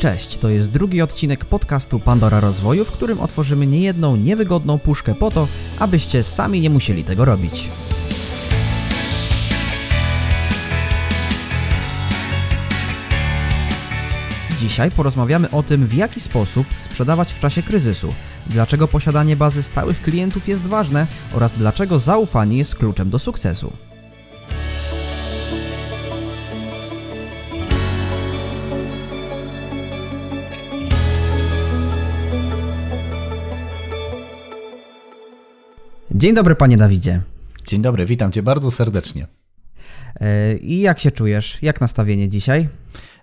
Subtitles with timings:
[0.00, 5.30] Cześć, to jest drugi odcinek podcastu Pandora Rozwoju, w którym otworzymy niejedną niewygodną puszkę po
[5.30, 5.48] to,
[5.78, 7.70] abyście sami nie musieli tego robić.
[14.60, 18.14] Dzisiaj porozmawiamy o tym, w jaki sposób sprzedawać w czasie kryzysu,
[18.46, 23.89] dlaczego posiadanie bazy stałych klientów jest ważne oraz dlaczego zaufanie jest kluczem do sukcesu.
[36.20, 37.20] Dzień dobry, panie Dawidzie.
[37.66, 39.26] Dzień dobry, witam cię bardzo serdecznie.
[40.20, 41.58] E, I jak się czujesz?
[41.62, 42.68] Jak nastawienie dzisiaj?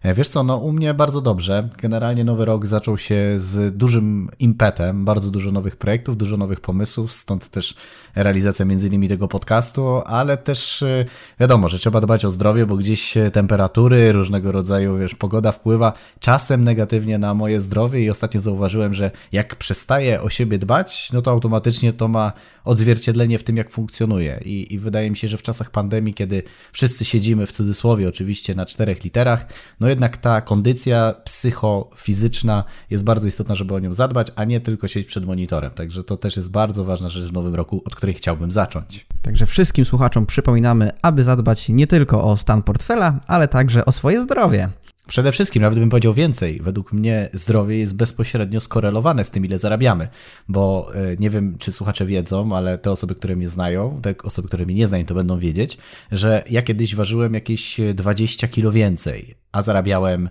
[0.02, 1.70] E, wiesz co, no u mnie bardzo dobrze.
[1.82, 7.14] Generalnie nowy rok zaczął się z dużym impetem, bardzo dużo nowych projektów, dużo nowych pomysłów,
[7.14, 7.76] stąd też
[8.16, 11.06] realizacja między innymi tego podcastu, ale też e,
[11.40, 16.64] wiadomo, że trzeba dbać o zdrowie, bo gdzieś temperatury, różnego rodzaju, wiesz, pogoda wpływa czasem
[16.64, 21.32] negatywnie na moje zdrowie i ostatnio zauważyłem, że jak przestaję o siebie dbać, no to
[21.32, 22.32] automatycznie to ma
[22.64, 24.42] odzwierciedlenie w tym, jak funkcjonuje.
[24.46, 28.56] I, I, wydaje mi się, że w czasach pandemii, kiedy wszyscy siedzimy w cudzysłowie oczywiście
[28.56, 29.46] na czterech literach,
[29.80, 34.88] no jednak ta kondycja psychofizyczna jest bardzo istotna, żeby o nią zadbać, a nie tylko
[34.88, 35.72] siedzieć przed monitorem.
[35.72, 39.08] Także to też jest bardzo ważna rzecz w nowym roku, od której chciałbym zacząć.
[39.22, 44.22] Także wszystkim słuchaczom przypominamy, aby zadbać nie tylko o stan portfela, ale także o swoje
[44.22, 44.70] zdrowie.
[45.08, 49.58] Przede wszystkim, nawet bym powiedział więcej, według mnie zdrowie jest bezpośrednio skorelowane z tym, ile
[49.58, 50.08] zarabiamy,
[50.50, 54.48] bo e, nie wiem, czy słuchacze wiedzą, ale te osoby, które mnie znają, te osoby,
[54.48, 55.78] które mnie nie znają, to będą wiedzieć,
[56.12, 60.30] że ja kiedyś ważyłem jakieś 20 kilo więcej, a zarabiałem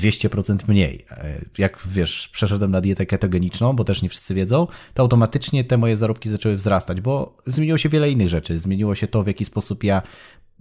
[0.00, 1.04] 200% mniej.
[1.10, 5.78] E, jak wiesz, przeszedłem na dietę ketogeniczną, bo też nie wszyscy wiedzą, to automatycznie te
[5.78, 8.58] moje zarobki zaczęły wzrastać, bo zmieniło się wiele innych rzeczy.
[8.58, 10.02] Zmieniło się to, w jaki sposób ja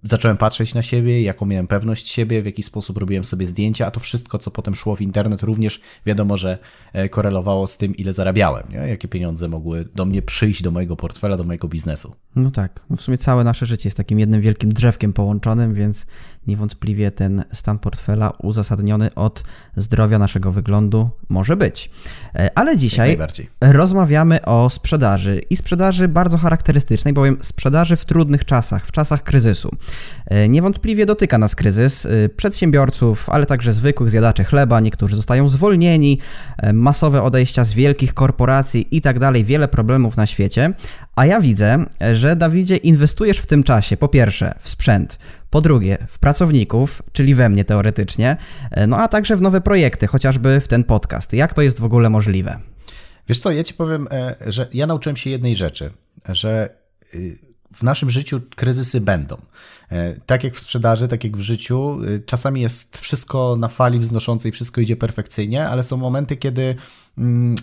[0.06, 3.92] zacząłem patrzeć na siebie, jaką miałem pewność siebie, w jaki sposób robiłem sobie zdjęcia, a
[3.92, 6.58] to wszystko, co potem szło w internet, również wiadomo, że
[6.94, 8.78] e, korelowało z tym, ile zarabiałem, nie?
[8.78, 12.16] jakie pieniądze mogły do mnie przyjść, do mojego portfela, do mojego biznesu.
[12.36, 16.06] No tak, w sumie całe nasze życie jest takim jednym wielkim drzewkiem połączonym, więc
[16.48, 19.44] niewątpliwie ten stan portfela uzasadniony od
[19.78, 21.90] zdrowia naszego wyglądu może być.
[22.36, 23.18] E, ale dzisiaj
[23.62, 29.72] rozmawiamy o sprzedaży i sprzedaży bardzo charakterystycznej, bowiem sprzedaży w trudnych czasach, w czasach kryzysu.
[30.26, 36.20] E, niewątpliwie dotyka nas kryzys e, przedsiębiorców, ale także zwykłych zjadaczy chleba, niektórzy zostają zwolnieni,
[36.74, 40.74] masowe odejścia z wielkich korporacji i tak dalej, wiele problemów na świecie.
[41.16, 45.98] A ja widzę, że Dawidzie inwestujesz w tym czasie po pierwsze w sprzęt, po drugie,
[46.08, 48.38] w pracowników, czyli we mnie teoretycznie,
[48.72, 51.34] e, no a także w nowe projekty, chociażby w ten podcast.
[51.34, 52.60] Jak to jest w ogóle możliwe?
[53.28, 55.92] Wiesz co, ja ci powiem, e, że ja nauczyłem się jednej rzeczy,
[56.30, 56.70] że
[57.16, 57.40] y,
[57.74, 59.38] w naszym życiu kryzysy będą.
[59.92, 64.52] E, tak jak w sprzedaży, tak jak w życiu, czasami jest wszystko na fali wznoszącej,
[64.52, 66.76] wszystko idzie perfekcyjnie, ale są momenty, kiedy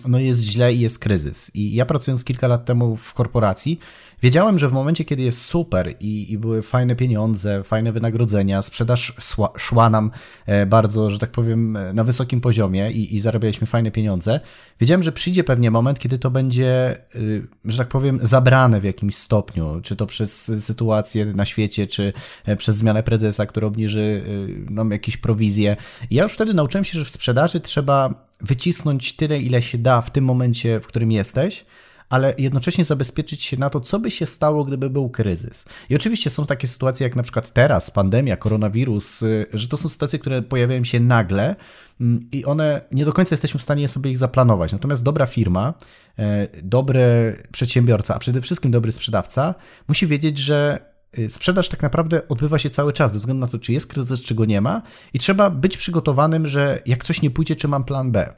[0.07, 1.51] no jest źle i jest kryzys.
[1.55, 3.79] I ja pracując kilka lat temu w korporacji,
[4.21, 9.13] wiedziałem, że w momencie, kiedy jest super i, i były fajne pieniądze, fajne wynagrodzenia, sprzedaż
[9.57, 10.11] szła, nam
[10.45, 14.39] e, bardzo, że tak powiem, e, na wysokim poziomie i, i zarabialiśmy fajne pieniądze,
[14.79, 19.15] wiedziałem, że przyjdzie pewnie moment, kiedy to będzie, y, że tak powiem, zabrane w jakimś
[19.15, 22.13] stopniu, czy to przez sytuację na świecie, czy
[22.45, 24.23] e, przez zmianę prezesa, który obniży
[24.69, 25.75] nam jakieś prowizje.
[26.09, 30.01] I ja już wtedy nauczyłem się, że w sprzedaży trzeba wycisnąć tyle, ile się da
[30.01, 31.65] w tym momencie, w którym jesteś,
[32.09, 35.65] ale jednocześnie zabezpieczyć się na to, co by się stało, gdyby był kryzys.
[35.89, 39.89] I oczywiście są takie sytuacje, jak na przykład teraz, pandemia, koronawirus, y, że to są
[39.89, 41.55] sytuacje, które pojawiają się nagle
[42.01, 44.71] mm, i one nie do końca jesteśmy w stanie sobie ich zaplanować.
[44.71, 45.73] Natomiast dobra firma,
[46.19, 49.55] e, dobry przedsiębiorca, a przede wszystkim dobry sprzedawca
[49.87, 50.92] musi wiedzieć, że
[51.29, 54.35] sprzedaż tak naprawdę odbywa się cały czas, bez względu na to, czy jest kryzys, czy
[54.35, 54.81] go nie ma,
[55.13, 58.33] i trzeba być przygotowanym, że jak coś nie pójdzie, czy mam plan B.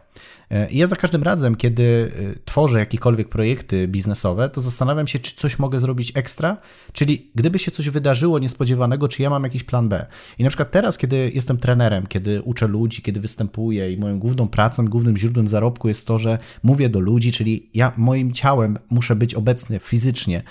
[0.72, 5.60] Ja za każdym razem, kiedy y, tworzę jakiekolwiek projekty biznesowe, to zastanawiam się, czy coś
[5.60, 6.58] mogę zrobić ekstra,
[6.94, 10.06] czyli gdyby się coś wydarzyło niespodziewanego, czy ja mam jakiś plan B.
[10.38, 14.48] I na przykład teraz, kiedy jestem trenerem, kiedy uczę ludzi, kiedy występuję i moją główną
[14.48, 19.16] pracą, głównym źródłem zarobku jest to, że mówię do ludzi, czyli ja moim ciałem muszę
[19.16, 20.44] być obecny fizycznie,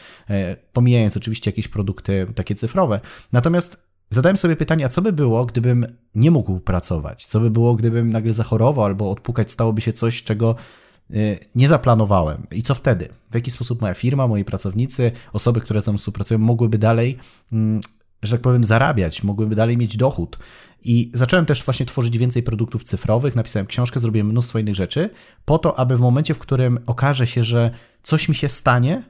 [0.72, 3.00] pomijając oczywiście jakieś produkty takie cyfrowe.
[3.32, 7.26] Natomiast zadałem sobie pytanie, a co by było, gdybym nie mógł pracować?
[7.26, 10.56] Co by było, gdybym nagle zachorował albo odpukać stałoby się coś, czego
[11.10, 12.46] y, nie zaplanowałem.
[12.50, 13.08] I co wtedy?
[13.30, 17.18] W jaki sposób moja firma, moi pracownicy, osoby, które ze mną współpracują, mogłyby dalej,
[17.52, 17.80] mm,
[18.22, 20.38] że tak powiem, zarabiać, mogłyby dalej mieć dochód.
[20.84, 25.10] I zacząłem też właśnie tworzyć więcej produktów cyfrowych, napisałem książkę, zrobiłem mnóstwo innych rzeczy,
[25.44, 27.70] po to, aby w momencie, w którym okaże się, że
[28.02, 29.02] coś mi się stanie,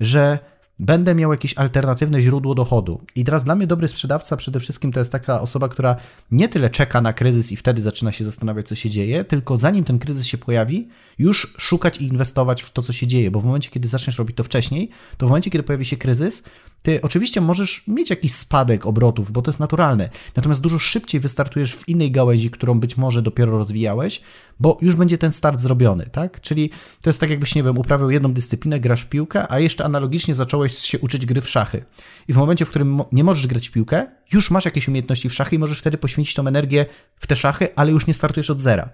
[0.00, 0.38] że
[0.80, 3.00] będę miał jakieś alternatywne źródło dochodu.
[3.14, 5.96] I teraz dla mnie dobry sprzedawca przede wszystkim to jest taka osoba, która
[6.30, 9.84] nie tyle czeka na kryzys i wtedy zaczyna się zastanawiać, co się dzieje, tylko zanim
[9.84, 10.88] ten kryzys się pojawi,
[11.18, 14.36] już szukać i inwestować w to, co się dzieje, bo w momencie, kiedy zaczniesz robić
[14.36, 16.42] to wcześniej, to w momencie, kiedy pojawi się kryzys,
[16.82, 21.74] ty oczywiście możesz mieć jakiś spadek obrotów, bo to jest naturalne, natomiast dużo szybciej wystartujesz
[21.74, 24.20] w innej gałęzi, którą być może dopiero rozwijałeś,
[24.60, 26.40] bo już będzie ten start zrobiony, tak?
[26.40, 26.70] Czyli
[27.02, 30.34] to jest tak, jakbyś, nie wiem, uprawiał jedną dyscyplinę, grasz w piłkę, a jeszcze analogicznie
[30.34, 31.84] zacząłeś się uczyć gry w szachy.
[32.28, 35.34] I w momencie, w którym nie możesz grać w piłkę, już masz jakieś umiejętności w
[35.34, 36.86] szachy i możesz wtedy poświęcić tą energię
[37.16, 38.88] w te szachy, ale już nie startujesz od zera.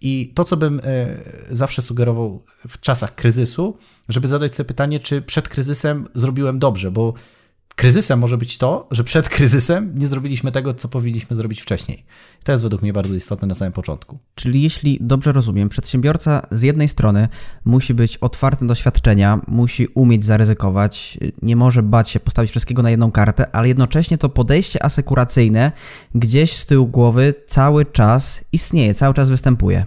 [0.00, 1.16] I to, co bym e,
[1.50, 3.78] zawsze sugerował w czasach kryzysu,
[4.08, 7.14] żeby zadać sobie pytanie, czy przed kryzysem zrobiłem dobrze, bo
[7.74, 12.04] kryzysem może być to, że przed kryzysem nie zrobiliśmy tego, co powinniśmy zrobić wcześniej.
[12.44, 14.18] To jest według mnie bardzo istotne na samym początku.
[14.34, 17.28] Czyli jeśli dobrze rozumiem, przedsiębiorca z jednej strony
[17.64, 22.90] musi być otwarty do doświadczenia, musi umieć zaryzykować, nie może bać się postawić wszystkiego na
[22.90, 25.72] jedną kartę, ale jednocześnie to podejście asekuracyjne
[26.14, 29.86] gdzieś z tyłu głowy cały czas istnieje, cały czas występuje.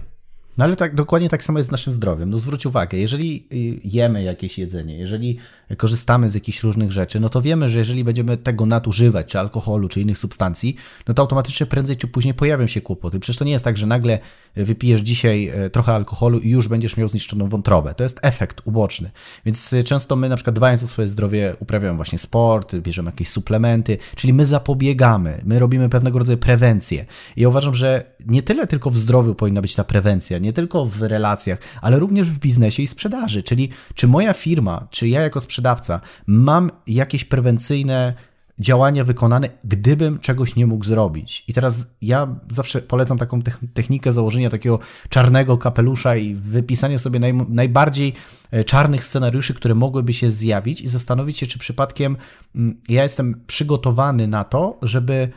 [0.58, 2.30] No ale tak, dokładnie tak samo jest z naszym zdrowiem.
[2.30, 5.38] No zwróć uwagę, jeżeli y, jemy jakieś jedzenie, jeżeli
[5.76, 9.88] korzystamy z jakichś różnych rzeczy, no to wiemy, że jeżeli będziemy tego nadużywać, czy alkoholu,
[9.88, 10.76] czy innych substancji,
[11.08, 13.20] no to automatycznie prędzej czy później pojawią się kłopoty.
[13.20, 14.18] Przecież to nie jest tak, że nagle
[14.56, 17.94] wypijesz dzisiaj e, trochę alkoholu i już będziesz miał zniszczoną wątrobę.
[17.94, 19.10] To jest efekt uboczny.
[19.44, 23.28] Więc e, często my na przykład dbając o swoje zdrowie uprawiamy właśnie sport, bierzemy jakieś
[23.28, 27.06] suplementy, czyli my zapobiegamy, my robimy pewnego rodzaju prewencję.
[27.36, 30.86] I ja uważam, że nie tyle tylko w zdrowiu powinna być ta prewencja, nie tylko
[30.86, 33.42] w relacjach, ale również w biznesie i sprzedaży.
[33.42, 35.63] Czyli czy moja firma, czy ja jako sprzedawca
[36.26, 38.14] mam jakieś prewencyjne
[38.58, 41.44] działania wykonane, gdybym czegoś nie mógł zrobić.
[41.48, 43.42] I teraz ja zawsze polecam taką
[43.74, 44.78] technikę założenia takiego
[45.08, 48.12] czarnego kapelusza i wypisania sobie naj, najbardziej
[48.50, 52.16] e, czarnych scenariuszy, które mogłyby się zjawić i zastanowić się, czy przypadkiem
[52.54, 55.28] mm, ja jestem przygotowany na to, żeby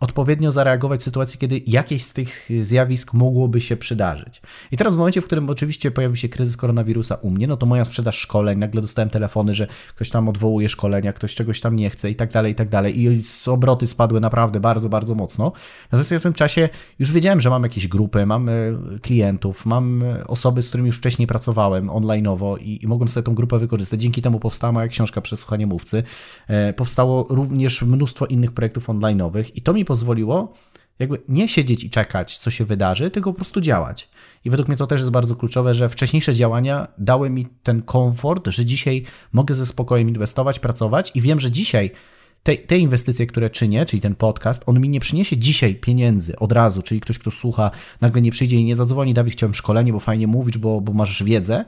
[0.00, 4.42] odpowiednio zareagować w sytuacji, kiedy jakieś z tych zjawisk mogłoby się przydarzyć.
[4.72, 7.66] I teraz w momencie, w którym oczywiście pojawił się kryzys koronawirusa u mnie, no to
[7.66, 11.90] moja sprzedaż szkoleń, nagle dostałem telefony, że ktoś tam odwołuje szkolenia, ktoś czegoś tam nie
[11.90, 13.00] chce i tak dalej, i tak dalej.
[13.00, 15.52] I obroty spadły naprawdę bardzo, bardzo mocno.
[15.84, 16.68] Natomiast ja w tym czasie
[16.98, 18.52] już wiedziałem, że mam jakieś grupy, mam e,
[19.02, 23.34] klientów, mam e, osoby, z którymi już wcześniej pracowałem online'owo i, i mogłem sobie tą
[23.34, 24.02] grupę wykorzystać.
[24.02, 26.02] Dzięki temu powstała moja książka Przesłuchanie Mówcy.
[26.48, 30.52] E, powstało również mnóstwo innych projektów online'owych i to mi pozwoliło
[30.98, 34.08] jakby nie siedzieć i czekać, co się wydarzy, tylko po prostu działać.
[34.44, 38.48] I według mnie to też jest bardzo kluczowe, że wcześniejsze działania dały mi ten komfort,
[38.48, 39.02] że dzisiaj
[39.32, 41.90] mogę ze spokojem inwestować, pracować i wiem, że dzisiaj
[42.42, 46.52] te, te inwestycje, które czynię, czyli ten podcast, on mi nie przyniesie dzisiaj pieniędzy od
[46.52, 47.70] razu, czyli ktoś, kto słucha,
[48.00, 51.22] nagle nie przyjdzie i nie zadzwoni, Dawid, chciałem szkolenie, bo fajnie mówisz, bo, bo masz
[51.22, 51.64] wiedzę,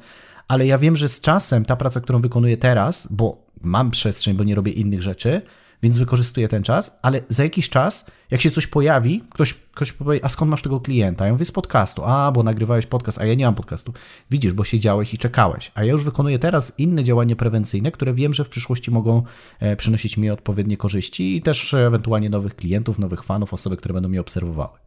[0.49, 4.45] ale ja wiem, że z czasem ta praca, którą wykonuję teraz, bo mam przestrzeń, bo
[4.45, 5.43] nie robię innych rzeczy,
[5.83, 10.21] więc wykorzystuję ten czas, ale za jakiś czas, jak się coś pojawi, ktoś, ktoś powie,
[10.23, 11.27] a skąd masz tego klienta?
[11.27, 12.03] Ja mówię, z podcastu.
[12.05, 13.93] A, bo nagrywałeś podcast, a ja nie mam podcastu.
[14.31, 15.73] Widzisz, bo siedziałeś i czekałeś.
[15.75, 19.23] A ja już wykonuję teraz inne działania prewencyjne, które wiem, że w przyszłości mogą
[19.61, 24.09] e, przynosić mi odpowiednie korzyści i też ewentualnie nowych klientów, nowych fanów, osoby, które będą
[24.09, 24.79] mnie obserwowały.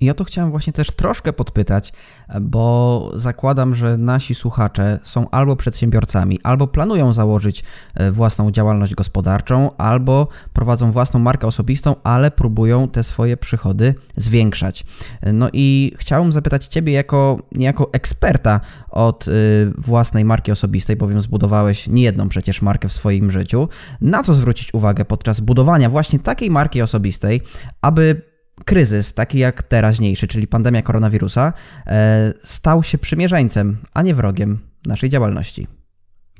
[0.00, 1.92] I o to chciałem właśnie też troszkę podpytać,
[2.40, 7.64] bo zakładam, że nasi słuchacze są albo przedsiębiorcami, albo planują założyć
[7.94, 14.84] e, własną działalność gospodarczą, albo prowadzą własną markę osobistą, ale próbują te swoje przychody zwiększać.
[15.32, 19.30] No i chciałbym zapytać Ciebie jako niejako eksperta od e,
[19.78, 23.68] własnej marki osobistej, bowiem zbudowałeś niejedną przecież markę w swoim życiu,
[24.00, 27.40] na co zwrócić uwagę podczas budowania właśnie takiej marki osobistej,
[27.82, 31.52] aby kryzys, taki jak teraźniejszy, czyli pandemia koronawirusa,
[31.86, 35.66] e, stał się przymierzeńcem, a nie wrogiem naszej działalności.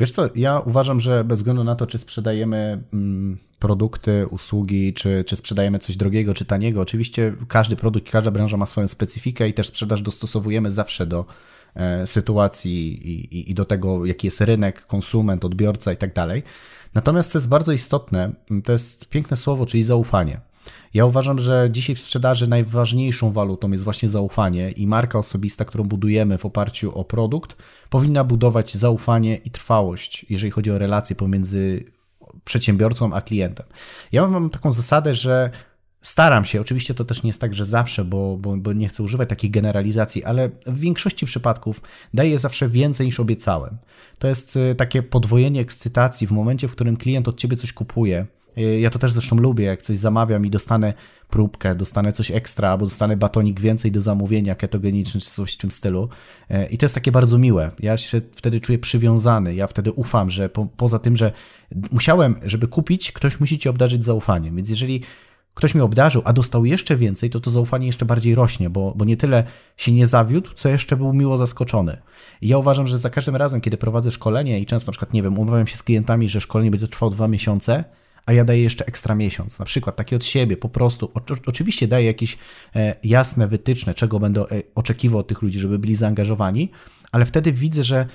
[0.00, 5.24] Wiesz co, ja uważam, że bez względu na to, czy sprzedajemy mm, produkty, usługi, czy,
[5.26, 9.54] czy sprzedajemy coś drogiego, czy taniego, oczywiście każdy produkt, każda branża ma swoją specyfikę i
[9.54, 11.24] też sprzedaż dostosowujemy zawsze do
[11.74, 16.42] e, sytuacji i, i, i do tego, jaki jest rynek, konsument, odbiorca i tak dalej.
[16.94, 18.32] Natomiast co jest bardzo istotne,
[18.64, 20.40] to jest piękne słowo, czyli zaufanie.
[20.96, 25.84] Ja uważam, że dzisiaj w sprzedaży najważniejszą walutą jest właśnie zaufanie i marka osobista, którą
[25.84, 27.56] budujemy w oparciu o produkt,
[27.90, 31.84] powinna budować zaufanie i trwałość, jeżeli chodzi o relacje pomiędzy
[32.44, 33.66] przedsiębiorcą a klientem.
[34.12, 35.50] Ja mam taką zasadę, że
[36.02, 39.02] Staram się, oczywiście to też nie jest tak, że zawsze, bo, bo, bo, nie chcę
[39.02, 41.82] używać takiej generalizacji, ale w większości przypadków
[42.14, 43.78] daję zawsze więcej niż obiecałem.
[44.18, 48.26] To jest y, takie podwojenie ekscytacji w momencie, w którym klient od ciebie coś kupuje
[48.56, 50.94] ja to też zresztą lubię, jak coś zamawiam i dostanę
[51.30, 55.70] próbkę, dostanę coś ekstra, albo dostanę batonik więcej do zamówienia ketogeniczny, czy coś w tym
[55.70, 56.08] stylu.
[56.50, 57.70] Y, I to jest takie bardzo miłe.
[57.78, 61.32] Ja się wtedy czuję przywiązany, ja wtedy ufam, że po, poza tym, że
[61.92, 64.56] musiałem, żeby kupić, ktoś musi ci obdarzyć zaufaniem.
[64.56, 65.02] Więc jeżeli
[65.54, 69.04] ktoś mi obdarzył, a dostał jeszcze więcej, to to zaufanie jeszcze bardziej rośnie, bo, bo
[69.04, 69.44] nie tyle
[69.76, 71.96] się nie zawiódł, co jeszcze był miło zaskoczony.
[72.40, 75.22] I ja uważam, że za każdym razem, kiedy prowadzę szkolenie i często na przykład, nie
[75.22, 77.84] wiem, umawiam się z klientami, że szkolenie będzie trwało dwa miesiące,
[78.26, 81.10] a ja daję jeszcze ekstra miesiąc, na przykład takie od siebie, po prostu.
[81.14, 82.38] O, oczywiście daję jakieś
[82.76, 86.70] e, jasne wytyczne, czego będę e, oczekiwał od tych ludzi, żeby byli zaangażowani,
[87.12, 88.06] ale wtedy widzę, że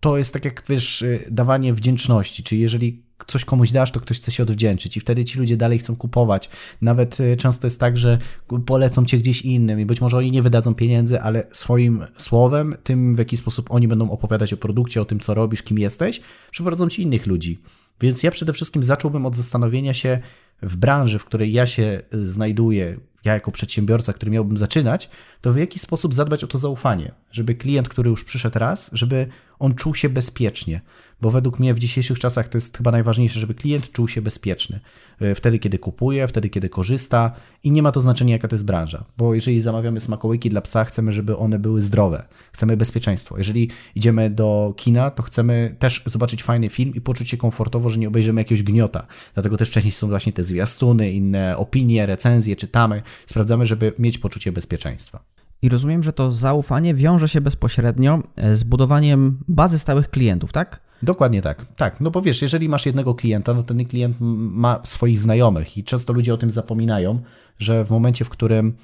[0.00, 4.16] to jest tak jak wiesz, e, dawanie wdzięczności, czyli jeżeli coś komuś dasz, to ktoś
[4.16, 6.50] chce się odwdzięczyć i wtedy ci ludzie dalej chcą kupować.
[6.80, 8.18] Nawet często jest tak, że
[8.66, 13.14] polecą cię gdzieś innym i być może oni nie wydadzą pieniędzy, ale swoim słowem, tym
[13.14, 16.20] w jaki sposób oni będą opowiadać o produkcie, o tym, co robisz, kim jesteś,
[16.50, 17.62] przyprowadzą ci innych ludzi.
[18.00, 20.20] Więc ja przede wszystkim zacząłbym od zastanowienia się
[20.62, 25.56] w branży, w której ja się znajduję, ja jako przedsiębiorca, który miałbym zaczynać, to w
[25.56, 29.26] jaki sposób zadbać o to zaufanie, żeby klient, który już przyszedł raz, żeby
[29.58, 30.80] on czuł się bezpiecznie,
[31.20, 34.80] bo według mnie w dzisiejszych czasach to jest chyba najważniejsze, żeby klient czuł się bezpieczny.
[35.20, 37.32] E, wtedy, kiedy kupuje, wtedy, kiedy korzysta
[37.62, 40.84] i nie ma to znaczenia, jaka to jest branża, bo jeżeli zamawiamy smakołyki dla psa,
[40.84, 43.38] chcemy, żeby one były zdrowe, chcemy bezpieczeństwo.
[43.38, 47.98] Jeżeli idziemy do kina, to chcemy też zobaczyć fajny film i poczuć się komfortowo, że
[47.98, 49.06] nie obejrzymy jakiegoś gniota.
[49.34, 54.52] Dlatego też wcześniej są właśnie te zwiastuny, inne opinie, recenzje, czytamy, sprawdzamy, żeby mieć poczucie
[54.52, 55.24] bezpieczeństwa.
[55.62, 60.80] I rozumiem, że to zaufanie wiąże się bezpośrednio e, z budowaniem bazy stałych klientów, tak?
[61.02, 61.66] Dokładnie tak.
[61.76, 65.84] Tak, no bo wiesz, jeżeli masz jednego klienta, no ten klient ma swoich znajomych i
[65.84, 67.18] często ludzie o tym zapominają,
[67.58, 68.76] że w momencie, w którym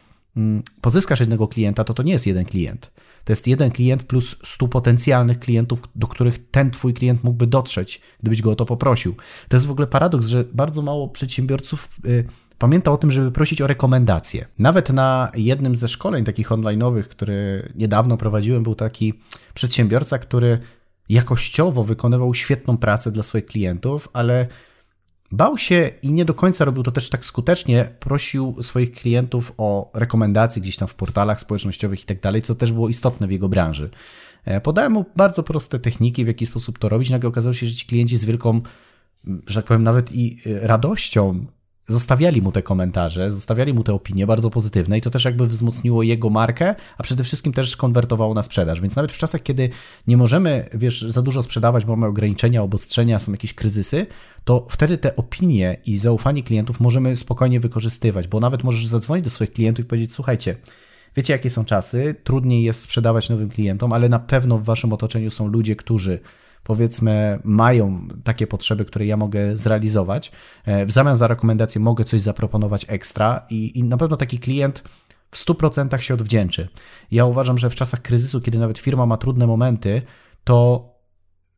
[0.81, 2.91] pozyskasz jednego klienta, to to nie jest jeden klient.
[3.25, 8.01] To jest jeden klient plus stu potencjalnych klientów, do których ten twój klient mógłby dotrzeć,
[8.21, 9.15] gdybyś go o to poprosił.
[9.49, 12.25] To jest w ogóle paradoks, że bardzo mało przedsiębiorców y,
[12.59, 14.47] pamięta o tym, żeby prosić o rekomendacje.
[14.59, 19.15] Nawet na jednym ze szkoleń takich online'owych, które niedawno prowadziłem, był taki
[19.55, 20.59] przedsiębiorca, który
[21.09, 24.47] jakościowo wykonywał świetną pracę dla swoich klientów, ale
[25.33, 29.91] bał się i nie do końca robił to też tak skutecznie, prosił swoich klientów o
[29.95, 33.49] rekomendacje gdzieś tam w portalach społecznościowych i tak dalej, co też było istotne w jego
[33.49, 33.91] branży.
[34.45, 37.11] E, podałem mu bardzo proste techniki, w jaki sposób to robić.
[37.11, 38.61] Nagle okazało się, że ci klienci z wielką,
[39.47, 41.47] że tak powiem, nawet i e, radością
[41.91, 46.03] zostawiali mu te komentarze, zostawiali mu te opinie bardzo pozytywne i to też jakby wzmocniło
[46.03, 48.81] jego markę, a przede wszystkim też konwertowało na sprzedaż.
[48.81, 49.69] Więc nawet w czasach, kiedy
[50.07, 54.07] nie możemy, wiesz, za dużo sprzedawać, bo mamy ograniczenia, obostrzenia, są jakieś kryzysy,
[54.45, 59.31] to wtedy te opinie i zaufanie klientów możemy spokojnie wykorzystywać, bo nawet możesz zadzwonić do
[59.31, 60.57] swoich klientów i powiedzieć: Słuchajcie,
[61.17, 65.31] wiecie, jakie są czasy, trudniej jest sprzedawać nowym klientom, ale na pewno w waszym otoczeniu
[65.31, 66.21] są ludzie, którzy
[66.63, 70.33] powiedzmy mają takie potrzeby, które ja mogę zrealizować.
[70.65, 74.83] E, w zamian za rekomendację mogę coś zaproponować ekstra i, i na pewno taki klient
[75.31, 76.69] w 100% się odwdzięczy.
[77.11, 80.03] Ja uważam, że w czasach kryzysu, kiedy nawet firma ma trudne momenty,
[80.45, 80.89] to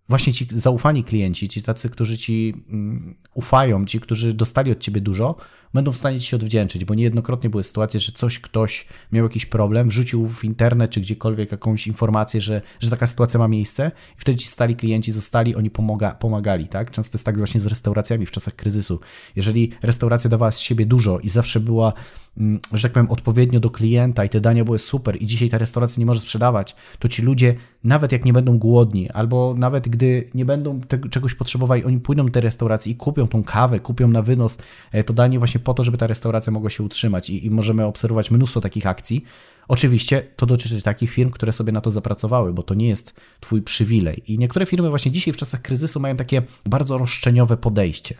[0.09, 5.01] właśnie ci zaufani klienci, ci tacy, którzy ci um, ufają, ci, którzy dostali od ciebie
[5.01, 5.37] dużo,
[5.75, 9.47] będą w stanie ci się odwdzięczyć, bo niejednokrotnie były sytuacje, że coś ktoś miał jakiś
[9.47, 14.21] problem, wrzucił w internet czy gdziekolwiek jakąś informację, że, że taka sytuacja ma miejsce i
[14.21, 16.91] wtedy ci stali klienci zostali, oni pomaga, pomagali, tak?
[16.91, 19.01] Często jest tak właśnie z restauracjami w czasach kryzysu.
[19.37, 21.93] Jeżeli restauracja dawała z siebie dużo i zawsze była
[22.37, 25.59] Mm, że tak powiem, odpowiednio do klienta i te dania były super i dzisiaj ta
[25.59, 27.55] restauracja nie może sprzedawać, to ci ludzie,
[27.85, 30.81] nawet jak nie będą głodni, albo nawet gdy nie będą
[31.11, 34.59] czegoś potrzebowali, oni pójdą do tej restauracji i kupią tą kawę, kupią na wynos
[34.93, 37.85] e, to danie właśnie po to, żeby ta restauracja mogła się utrzymać i, i możemy
[37.85, 39.25] obserwować mnóstwo takich akcji.
[39.69, 43.63] Oczywiście to dotyczy takich firm, które sobie na to zapracowały, bo to nie jest twój
[43.63, 44.33] przywilej.
[44.33, 48.15] I niektóre firmy właśnie dzisiaj w czasach kryzysu mają takie bardzo roszczeniowe podejście,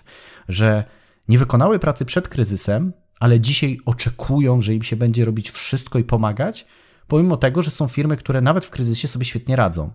[0.49, 0.85] że
[1.29, 6.05] nie wykonały pracy przed kryzysem, ale dzisiaj oczekują, że im się będzie robić wszystko i
[6.05, 6.67] pomagać,
[7.09, 9.91] pomimo tego, że są firmy, które nawet w kryzysie sobie świetnie radzą.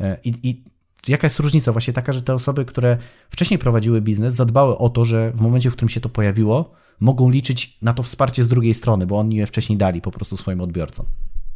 [0.00, 0.64] E, I, i
[1.08, 1.72] jaka jest różnica?
[1.72, 2.98] Właśnie taka, że te osoby, które
[3.30, 7.30] wcześniej prowadziły biznes, zadbały o to, że w momencie, w którym się to pojawiło, mogą
[7.30, 10.60] liczyć na to wsparcie z drugiej strony, bo oni je wcześniej dali po prostu swoim
[10.60, 11.06] odbiorcom.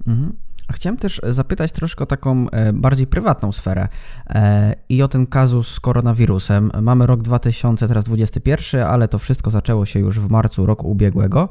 [0.06, 0.32] Mhm.
[0.68, 3.88] A chciałem też zapytać troszkę o taką e, bardziej prywatną sferę
[4.26, 6.70] e, i o ten kazus z koronawirusem.
[6.82, 11.48] Mamy rok 2021, ale to wszystko zaczęło się już w marcu roku ubiegłego.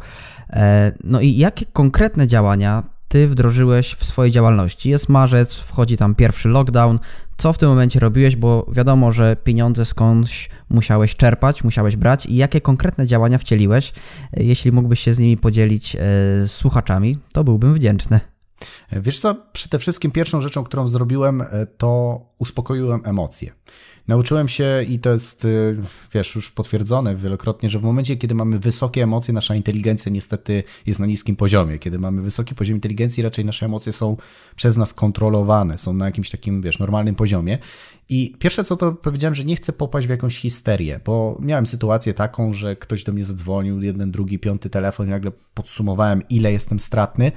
[0.49, 2.83] E, no i jakie konkretne działania
[3.13, 4.89] ty wdrożyłeś w swojej działalności?
[4.89, 6.99] Jest marzec, wchodzi tam pierwszy lockdown.
[7.37, 8.35] Co w tym momencie robiłeś?
[8.35, 12.25] Bo wiadomo, że pieniądze skądś musiałeś czerpać, musiałeś brać.
[12.25, 13.93] I jakie konkretne działania wcieliłeś?
[14.37, 15.97] Jeśli mógłbyś się z nimi podzielić
[16.45, 18.32] z słuchaczami, to byłbym wdzięczny.
[18.91, 21.43] Wiesz co, przede wszystkim pierwszą rzeczą, którą zrobiłem,
[21.77, 23.51] to uspokoiłem emocje.
[24.07, 25.77] Nauczyłem się i to jest, y,
[26.13, 30.99] wiesz, już potwierdzone wielokrotnie, że w momencie, kiedy mamy wysokie emocje, nasza inteligencja niestety jest
[30.99, 31.79] na niskim poziomie.
[31.79, 34.17] Kiedy mamy wysoki poziom inteligencji, raczej nasze emocje są
[34.55, 37.57] przez nas kontrolowane, są na jakimś takim, wiesz, normalnym poziomie.
[38.09, 42.13] I pierwsze co to powiedziałem, że nie chcę popaść w jakąś histerię, bo miałem sytuację
[42.13, 46.79] taką, że ktoś do mnie zadzwonił, jeden, drugi, piąty telefon i nagle podsumowałem, ile jestem
[46.79, 47.31] stratny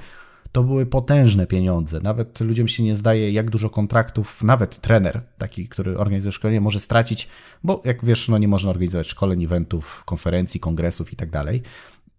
[0.57, 1.99] to były potężne pieniądze.
[2.01, 6.79] Nawet ludziom się nie zdaje, jak dużo kontraktów, nawet trener, taki, który organizuje szkolenie, może
[6.79, 7.27] stracić,
[7.63, 11.29] bo jak wiesz, no nie można organizować szkoleń, eventów, konferencji, kongresów i tak.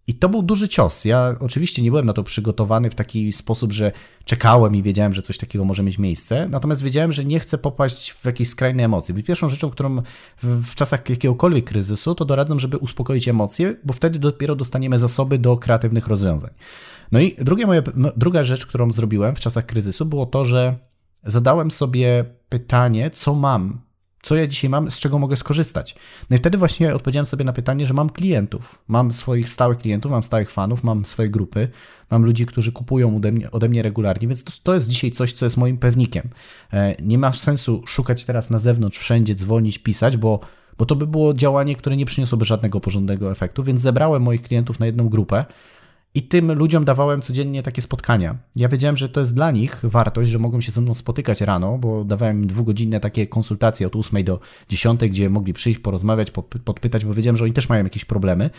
[0.07, 1.05] I to był duży cios.
[1.05, 3.91] Ja oczywiście nie byłem na to przygotowany w taki sposób, że
[4.25, 8.11] czekałem i wiedziałem, że coś takiego może mieć miejsce, natomiast wiedziałem, że nie chcę popaść
[8.11, 9.15] w jakieś skrajne emocje.
[9.19, 10.01] I pierwszą rzeczą, którą
[10.43, 15.57] w czasach jakiegokolwiek kryzysu, to doradzam, żeby uspokoić emocje, bo wtedy dopiero dostaniemy zasoby do
[15.57, 16.51] kreatywnych rozwiązań.
[17.11, 20.75] No i drugie moje, no, druga rzecz, którą zrobiłem w czasach kryzysu, było to, że
[21.23, 23.81] zadałem sobie pytanie, co mam,
[24.21, 25.95] co ja dzisiaj mam, z czego mogę skorzystać.
[26.29, 28.79] No i wtedy właśnie odpowiedziałem sobie na pytanie, że mam klientów.
[28.87, 31.67] Mam swoich stałych klientów, mam stałych fanów, mam swoje grupy,
[32.11, 35.33] mam ludzi, którzy kupują ode mnie, ode mnie regularnie, więc to, to jest dzisiaj coś,
[35.33, 36.29] co jest moim pewnikiem.
[36.73, 40.39] E, nie ma sensu szukać teraz na zewnątrz, wszędzie dzwonić, pisać, bo,
[40.77, 44.79] bo to by było działanie, które nie przyniosłoby żadnego porządnego efektu, więc zebrałem moich klientów
[44.79, 45.45] na jedną grupę
[46.13, 48.37] i tym ludziom dawałem codziennie takie spotkania.
[48.55, 51.77] Ja wiedziałem, że to jest dla nich wartość, że mogą się ze mną spotykać rano,
[51.77, 54.39] bo dawałem dwugodzinne takie konsultacje od 8 do
[54.69, 56.31] 10, gdzie mogli przyjść, porozmawiać,
[56.65, 58.49] podpytać, bo wiedziałem, że oni też mają jakieś problemy.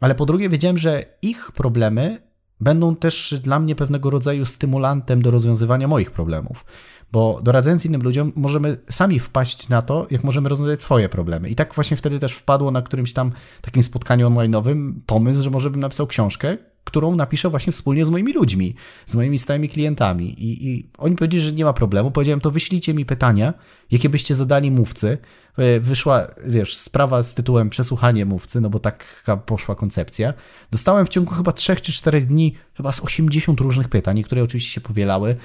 [0.00, 2.22] Ale po drugie, wiedziałem, że ich problemy
[2.60, 6.64] będą też dla mnie pewnego rodzaju stymulantem do rozwiązywania moich problemów.
[7.12, 11.48] Bo doradzając innym ludziom, możemy sami wpaść na to, jak możemy rozwiązać swoje problemy.
[11.48, 13.32] I tak właśnie wtedy też wpadło na którymś tam
[13.62, 18.32] takim spotkaniu online'owym pomysł, że może bym napisał książkę, którą napiszę właśnie wspólnie z moimi
[18.32, 18.74] ludźmi,
[19.06, 20.44] z moimi stałymi klientami.
[20.44, 22.10] I, I, oni powiedzieli, że nie ma problemu.
[22.10, 23.54] Powiedziałem, to wyślijcie mi pytania,
[23.90, 25.18] jakie byście zadali mówcy.
[25.56, 30.34] E, wyszła, wiesz, sprawa z tytułem Przesłuchanie mówcy, no bo tak poszła koncepcja.
[30.70, 34.70] Dostałem w ciągu chyba 3 czy 4 dni chyba z 80 różnych pytań, które oczywiście
[34.70, 35.36] się powielały.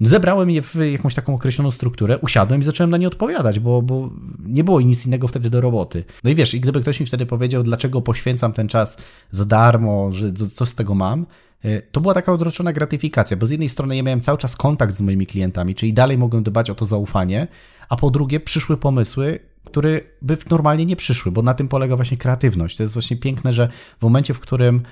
[0.00, 4.10] Zebrałem je w jakąś taką określoną strukturę, usiadłem i zacząłem na nie odpowiadać, bo, bo
[4.44, 6.04] nie było nic innego wtedy do roboty.
[6.24, 8.98] No i wiesz, i gdyby ktoś mi wtedy powiedział, dlaczego poświęcam ten czas
[9.30, 11.26] za darmo, że co z tego mam,
[11.64, 14.94] y, to była taka odroczona gratyfikacja, bo z jednej strony ja miałem cały czas kontakt
[14.94, 17.48] z moimi klientami, czyli dalej mogłem dbać o to zaufanie,
[17.88, 22.16] a po drugie przyszły pomysły, które by normalnie nie przyszły, bo na tym polega właśnie
[22.16, 22.76] kreatywność.
[22.76, 24.82] To jest właśnie piękne, że w momencie, w którym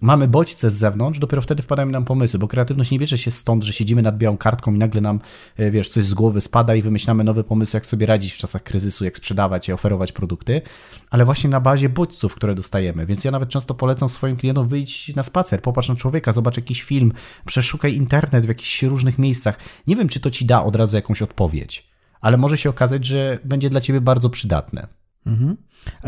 [0.00, 3.64] mamy bodźce z zewnątrz, dopiero wtedy wpadają nam pomysły, bo kreatywność nie bierze się stąd,
[3.64, 5.20] że siedzimy nad białą kartką i nagle nam,
[5.56, 8.62] e, wiesz, coś z głowy spada i wymyślamy nowe pomysły, jak sobie radzić w czasach
[8.62, 10.62] kryzysu, jak sprzedawać i oferować produkty,
[11.10, 13.06] ale właśnie na bazie bodźców, które dostajemy.
[13.06, 16.82] Więc ja nawet często polecam swoim klientom wyjść na spacer, popatrz na człowieka, zobacz jakiś
[16.82, 17.12] film,
[17.46, 19.58] przeszukaj internet w jakichś różnych miejscach.
[19.86, 21.88] Nie wiem, czy to ci da od razu jakąś odpowiedź,
[22.20, 24.86] ale może się okazać, że będzie dla ciebie bardzo przydatne.
[25.26, 25.56] Mhm.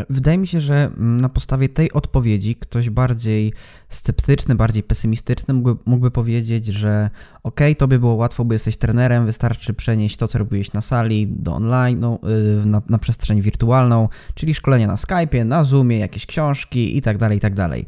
[0.09, 3.53] Wydaje mi się, że na podstawie tej odpowiedzi ktoś bardziej
[3.89, 7.09] sceptyczny, bardziej pesymistyczny mógłby, mógłby powiedzieć, że
[7.43, 11.27] ok, to by było łatwo, bo jesteś trenerem, wystarczy przenieść to, co robiłeś na sali
[11.27, 12.19] do online, no,
[12.61, 17.33] y, na, na przestrzeń wirtualną, czyli szkolenia na Skype'ie, na Zoomie, jakieś książki itd., tak
[17.33, 17.69] itd.
[17.69, 17.79] Tak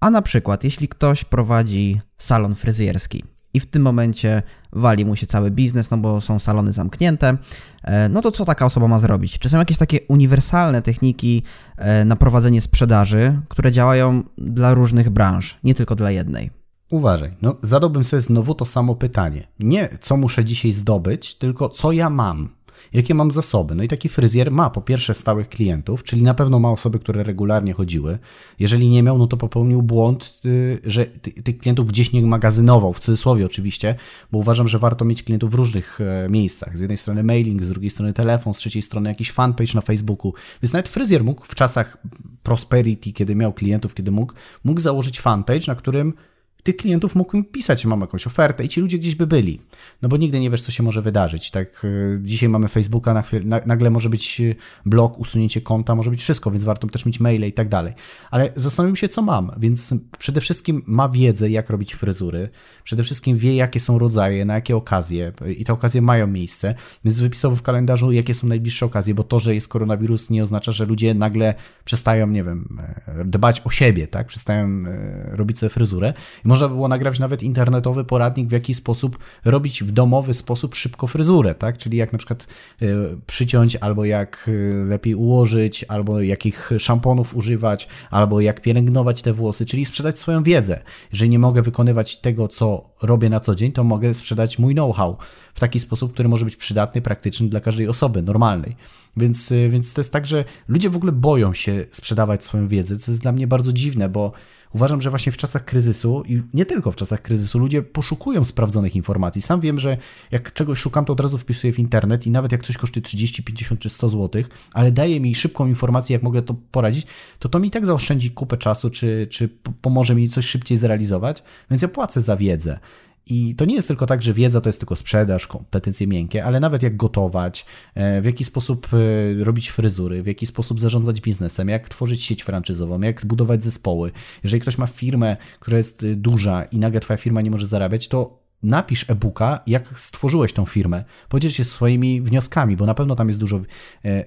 [0.00, 5.26] A na przykład, jeśli ktoś prowadzi salon fryzjerski, i w tym momencie wali mu się
[5.26, 7.36] cały biznes, no bo są salony zamknięte,
[7.84, 9.38] e, no to co taka osoba ma zrobić?
[9.38, 11.42] Czy są jakieś takie uniwersalne techniki
[11.76, 16.50] e, na prowadzenie sprzedaży, które działają dla różnych branż, nie tylko dla jednej?
[16.90, 19.48] Uważaj, no zadałbym sobie znowu to samo pytanie.
[19.58, 22.48] Nie co muszę dzisiaj zdobyć, tylko co ja mam
[22.92, 23.74] jakie mam zasoby.
[23.74, 27.22] No i taki fryzjer ma po pierwsze stałych klientów, czyli na pewno ma osoby, które
[27.22, 28.18] regularnie chodziły.
[28.58, 31.06] Jeżeli nie miał, no to popełnił błąd, y, że
[31.44, 33.94] tych klientów gdzieś nie magazynował, w cudzysłowie oczywiście,
[34.32, 36.78] bo uważam, że warto mieć klientów w różnych e, miejscach.
[36.78, 40.34] Z jednej strony mailing, z drugiej strony telefon, z trzeciej strony jakiś fanpage na Facebooku.
[40.62, 41.98] Więc nawet fryzjer mógł w czasach
[42.42, 44.32] prosperity, kiedy miał klientów, kiedy mógł,
[44.64, 46.14] mógł założyć fanpage, na którym
[46.62, 49.60] tych klientów mógłbym pisać, mam jakąś ofertę i ci ludzie gdzieś by byli.
[50.02, 51.50] No bo nigdy nie wiesz, co się może wydarzyć.
[51.50, 56.10] Tak, y, dzisiaj mamy Facebooka, na chwilę, nagle może być y, blog, usunięcie konta, może
[56.10, 57.92] być wszystko, więc warto też mieć maile i tak dalej.
[58.30, 62.48] Ale zastanowiłem się, co mam, więc przede wszystkim ma wiedzę, jak robić fryzury,
[62.84, 67.20] przede wszystkim wie, jakie są rodzaje, na jakie okazje i te okazje mają miejsce, więc
[67.20, 70.84] wypisał w kalendarzu, jakie są najbliższe okazje, bo to, że jest koronawirus nie oznacza, że
[70.84, 76.14] ludzie nagle przestają, nie wiem, e, dbać o siebie, tak, przestają e, robić sobie fryzurę.
[76.44, 81.06] I Można było nagrać nawet internetowy poradnik, w jaki sposób robić w domowy sposób szybko
[81.06, 81.78] fryzurę, tak?
[81.78, 82.46] Czyli jak na przykład
[82.82, 89.32] y, przyciąć, albo jak y, lepiej ułożyć, albo jakich szamponów używać, albo jak pielęgnować te
[89.32, 90.82] włosy, czyli sprzedać swoją wiedzę.
[91.12, 95.16] Jeżeli nie mogę wykonywać tego, co robię na co dzień, to mogę sprzedać mój know-how
[95.54, 98.76] w taki sposób, który może być przydatny, praktyczny dla każdej osoby normalnej.
[99.16, 102.98] Więc, y, więc to jest tak, że ludzie w ogóle boją się sprzedawać swoją wiedzę,
[102.98, 104.32] co jest dla mnie bardzo dziwne, bo
[104.74, 108.96] uważam, że właśnie w czasach kryzysu i nie tylko w czasach kryzysu ludzie poszukują sprawdzonych
[108.96, 109.42] informacji.
[109.42, 109.96] Sam wiem, że
[110.30, 113.42] jak czegoś szukam, to od razu wpisuję w internet i nawet jak coś kosztuje 30,
[113.42, 117.06] 50 czy 100 zł, ale daje mi szybką informację, jak mogę to poradzić,
[117.38, 119.48] to to mi tak zaoszczędzi kupę czasu, czy, czy
[119.82, 122.78] pomoże mi coś szybciej zrealizować, więc ja płacę za wiedzę.
[123.26, 126.60] I to nie jest tylko tak, że wiedza to jest tylko sprzedaż, kompetencje miękkie, ale
[126.60, 131.68] nawet jak gotować, e, w jaki sposób e, robić fryzury, w jaki sposób zarządzać biznesem,
[131.68, 134.10] jak tworzyć sieć franczyzową, jak budować zespoły.
[134.44, 138.08] Jeżeli ktoś ma firmę, która jest e, duża i nagle twoja firma nie może zarabiać,
[138.08, 141.04] to napisz e-booka, jak stworzyłeś tą firmę.
[141.28, 143.60] Podziel się swoimi wnioskami, bo na pewno tam jest dużo,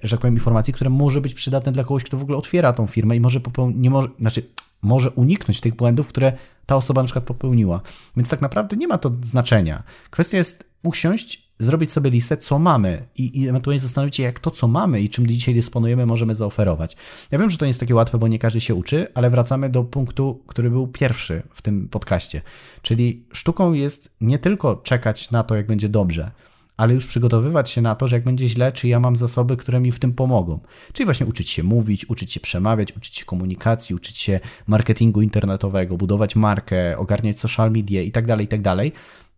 [0.02, 2.86] że tak powiem, informacji, które może być przydatne dla kogoś, kto w ogóle otwiera tą
[2.86, 4.42] firmę i może popełnić, może, znaczy
[4.82, 6.32] może uniknąć tych błędów, które
[6.66, 7.80] ta osoba na przykład popełniła.
[8.16, 9.82] Więc tak naprawdę nie ma to znaczenia.
[10.10, 14.50] Kwestia jest usiąść, zrobić sobie listę, co mamy i, i ewentualnie zastanowić się, jak to,
[14.50, 16.96] co mamy i czym dzisiaj dysponujemy, możemy zaoferować.
[17.30, 19.70] Ja wiem, że to nie jest takie łatwe, bo nie każdy się uczy, ale wracamy
[19.70, 22.42] do punktu, który był pierwszy w tym podcaście.
[22.82, 26.30] Czyli sztuką jest nie tylko czekać na to, jak będzie dobrze,
[26.76, 29.80] ale już przygotowywać się na to, że jak będzie źle, czy ja mam zasoby, które
[29.80, 30.58] mi w tym pomogą.
[30.92, 35.96] Czyli właśnie uczyć się mówić, uczyć się przemawiać, uczyć się komunikacji, uczyć się marketingu internetowego,
[35.96, 38.60] budować markę, ogarniać social media i tak dalej, i tak.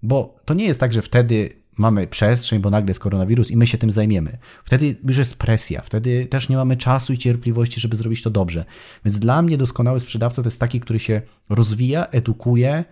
[0.02, 3.66] Bo to nie jest tak, że wtedy mamy przestrzeń, bo nagle jest koronawirus i my
[3.66, 4.38] się tym zajmiemy.
[4.64, 8.64] Wtedy już jest presja, wtedy też nie mamy czasu i cierpliwości, żeby zrobić to dobrze.
[9.04, 12.84] Więc dla mnie doskonały sprzedawca to jest taki, który się rozwija, edukuje,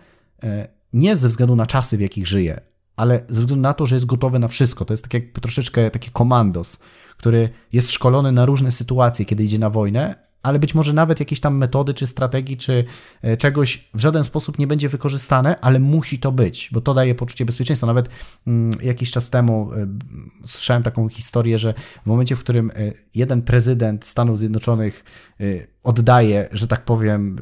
[0.43, 2.61] e, nie ze względu na czasy, w jakich żyje,
[2.95, 4.85] ale ze względu na to, że jest gotowy na wszystko.
[4.85, 6.79] To jest tak jak troszeczkę taki komandos,
[7.17, 11.39] który jest szkolony na różne sytuacje, kiedy idzie na wojnę, ale być może nawet jakieś
[11.39, 12.85] tam metody, czy strategii, czy
[13.21, 17.15] e, czegoś w żaden sposób nie będzie wykorzystane, ale musi to być, bo to daje
[17.15, 17.87] poczucie bezpieczeństwa.
[17.87, 18.09] Nawet
[18.47, 19.87] mm, jakiś czas temu e,
[20.45, 21.73] słyszałem taką historię, że
[22.03, 22.73] w momencie, w którym e,
[23.15, 25.03] jeden prezydent Stanów Zjednoczonych
[25.87, 27.35] oddaje, że tak powiem,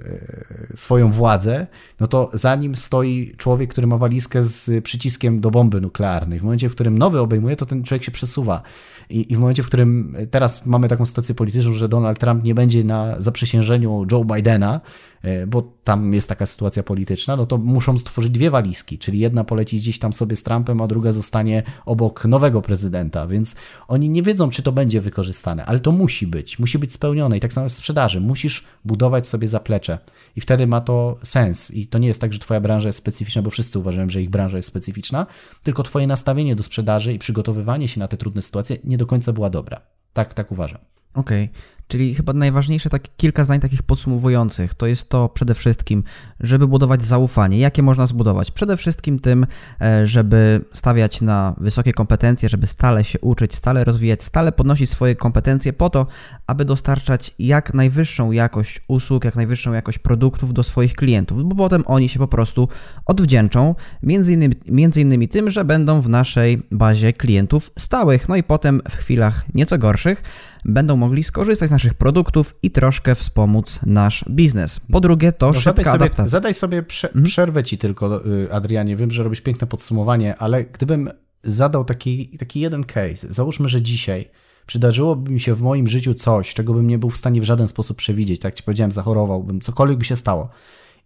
[0.76, 1.68] swoją władzę,
[2.00, 6.40] no to za nim stoi człowiek, który ma walizkę z przyciskiem do bomby nuklearnej.
[6.40, 8.62] W momencie, w którym nowy obejmuje, to ten człowiek się przesuwa.
[9.10, 12.56] I, I, w momencie, w którym teraz mamy taką sytuację polityczną, że Donald Trump nie
[12.56, 14.82] będzie na zaprzysiężeniu Joe Bidena,
[15.15, 15.15] E,
[15.48, 19.78] bo tam jest taka sytuacja polityczna, no to muszą stworzyć dwie walizki, czyli jedna poleci
[19.78, 23.56] gdzieś tam sobie z Trumpem, a druga zostanie obok nowego prezydenta, więc
[23.88, 27.40] oni nie wiedzą, czy to będzie wykorzystane, ale to musi być, musi być spełnione i
[27.40, 30.00] tak samo w sprzedaży, musisz budować sobie zaplecze
[30.36, 33.42] i wtedy ma to sens i to nie jest tak, że twoja branża jest specyficzna,
[33.42, 35.26] bo wszyscy uważają, że ich branża jest specyficzna,
[35.64, 39.34] tylko twoje nastawienie do sprzedaży i przygotowywanie się na te trudne sytuacje nie do końca
[39.34, 39.82] była dobra.
[40.14, 40.80] Tak, tak uważam.
[41.14, 41.44] Okej.
[41.44, 41.62] Okay.
[41.88, 46.04] Czyli chyba najważniejsze tak kilka zdań takich podsumowujących to jest to przede wszystkim,
[46.40, 47.60] żeby budować zaufanie.
[47.60, 48.52] Jakie można zbudować?
[48.52, 49.48] Przede wszystkim tym,
[49.82, 55.16] e, żeby stawiać na wysokie kompetencje, żeby stale się uczyć, stale rozwijać, stale podnosić swoje
[55.16, 56.08] kompetencje po to,
[56.48, 61.84] aby dostarczać jak najwyższą jakość usług, jak najwyższą jakość produktów do swoich klientów, bo potem
[61.86, 62.68] oni się po prostu
[63.06, 68.44] odwdzięczą, między innymi, między innymi tym, że będą w naszej bazie klientów stałych, no i
[68.44, 70.24] potem w chwilach nieco gorszych
[70.66, 74.80] będą mogli skorzystać z naszych produktów i troszkę wspomóc nasz biznes.
[74.92, 76.30] Po drugie, to no, szybka zadaj sobie, adaptacja.
[76.30, 77.26] Zadaj sobie, prze, mhm.
[77.26, 81.10] przerwę ci tylko, y, Adrianie, wiem, że robisz piękne podsumowanie, ale gdybym
[81.44, 84.30] zadał taki, taki jeden case, załóżmy, że dzisiaj
[84.66, 87.68] przydarzyłoby mi się w moim życiu coś, czego bym nie był w stanie w żaden
[87.68, 90.50] sposób przewidzieć, tak jak ci powiedziałem, zachorowałbym, cokolwiek by się stało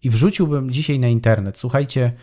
[0.04, 2.14] i wrzuciłbym dzisiaj na internet, słuchajcie,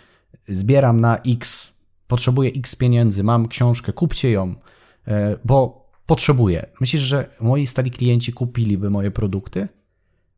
[0.48, 1.72] zbieram na X,
[2.06, 4.54] potrzebuję X pieniędzy, mam książkę, kupcie ją,
[5.08, 6.66] e, bo potrzebuję.
[6.80, 9.68] Myślisz, że moi stali klienci kupiliby moje produkty?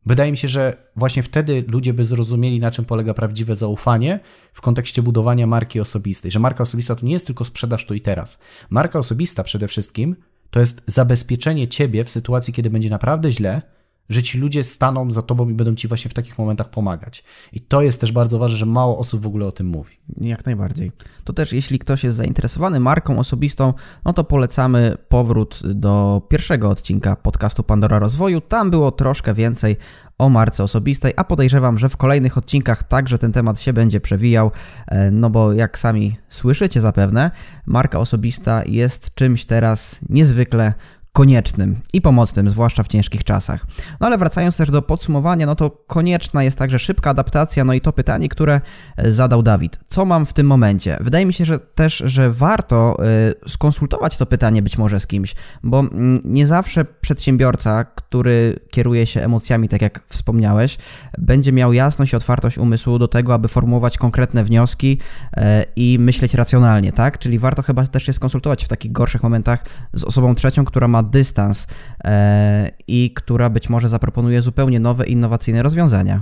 [0.05, 4.19] Wydaje mi się, że właśnie wtedy ludzie by zrozumieli, na czym polega prawdziwe zaufanie
[4.53, 6.31] w kontekście budowania marki osobistej.
[6.31, 8.39] Że marka osobista to nie jest tylko sprzedaż tu i teraz.
[8.69, 10.15] Marka osobista przede wszystkim
[10.49, 13.61] to jest zabezpieczenie ciebie w sytuacji, kiedy będzie naprawdę źle,
[14.09, 17.23] że ci ludzie staną za tobą i będą ci właśnie w takich momentach pomagać.
[17.53, 19.95] I to jest też bardzo ważne, że mało osób w ogóle o tym mówi.
[20.21, 20.91] Jak najbardziej.
[21.23, 23.73] To też jeśli ktoś jest zainteresowany marką osobistą,
[24.05, 28.41] no to polecamy powrót do pierwszego odcinka podcastu Pandora Rozwoju.
[28.41, 29.77] Tam było troszkę więcej
[30.17, 34.51] o marce osobistej, a podejrzewam, że w kolejnych odcinkach także ten temat się będzie przewijał,
[34.87, 37.31] e, no bo jak sami słyszycie zapewne,
[37.65, 40.73] marka osobista jest czymś teraz niezwykle
[41.11, 43.65] koniecznym i pomocnym, zwłaszcza w ciężkich czasach.
[43.99, 47.81] No ale wracając też do podsumowania, no to konieczna jest także szybka adaptacja, no i
[47.81, 48.61] to pytanie, które
[48.97, 49.79] e, zadał Dawid.
[49.87, 50.97] Co mam w tym momencie?
[51.01, 55.35] Wydaje mi się, że też, że warto e, skonsultować to pytanie być może z kimś,
[55.63, 60.77] bo mm, nie zawsze przedsiębiorca, który kieruje się emocjami, tak jak wspomniałeś,
[61.17, 64.97] będzie miał jasność i otwartość umysłu do tego, aby formułować konkretne wnioski
[65.33, 67.19] e, i myśleć racjonalnie, tak?
[67.19, 70.98] Czyli warto chyba też się skonsultować w takich gorszych momentach z osobą trzecią, która ma
[71.03, 71.67] dystans
[72.03, 76.21] e, i która być może zaproponuje zupełnie nowe, innowacyjne rozwiązania.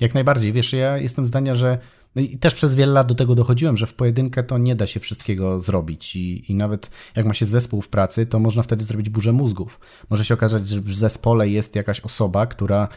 [0.00, 0.52] Jak najbardziej.
[0.52, 1.78] Wiesz, ja jestem zdania, że
[2.16, 4.86] no i też przez wiele lat do tego dochodziłem, że w pojedynkę to nie da
[4.86, 8.84] się wszystkiego zrobić i, i nawet jak ma się zespół w pracy, to można wtedy
[8.84, 9.80] zrobić burzę mózgów.
[10.10, 12.88] Może się okazać, że w zespole jest jakaś osoba, która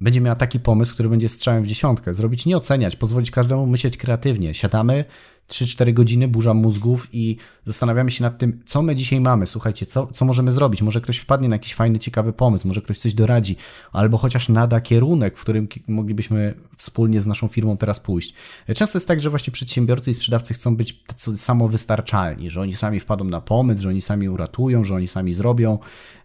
[0.00, 2.14] będzie miała taki pomysł, który będzie strzałem w dziesiątkę.
[2.14, 4.54] Zrobić, nie oceniać, pozwolić każdemu myśleć kreatywnie.
[4.54, 5.04] Siadamy,
[5.48, 9.46] 3-4 godziny, burza mózgów i zastanawiamy się nad tym, co my dzisiaj mamy.
[9.46, 10.82] Słuchajcie, co, co możemy zrobić?
[10.82, 13.56] Może ktoś wpadnie na jakiś fajny, ciekawy pomysł, może ktoś coś doradzi,
[13.92, 18.34] albo chociaż nada kierunek, w którym moglibyśmy wspólnie z naszą firmą teraz pójść.
[18.74, 21.04] Często jest tak, że właśnie przedsiębiorcy i sprzedawcy chcą być
[21.36, 25.78] samowystarczalni, że oni sami wpadą na pomysł, że oni sami uratują, że oni sami zrobią.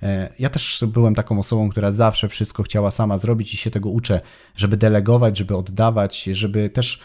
[0.03, 3.89] E, ja też byłem taką osobą, która zawsze wszystko chciała sama zrobić i się tego
[3.89, 4.21] uczę,
[4.55, 6.99] żeby delegować, żeby oddawać, żeby też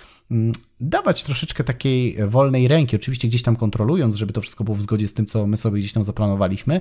[0.81, 5.09] dawać troszeczkę takiej wolnej ręki, oczywiście gdzieś tam kontrolując, żeby to wszystko było w zgodzie
[5.09, 6.81] z tym, co my sobie gdzieś tam zaplanowaliśmy,